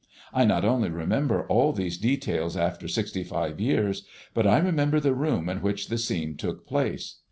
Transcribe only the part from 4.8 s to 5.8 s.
the room in